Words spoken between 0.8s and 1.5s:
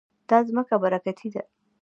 برکتي ده.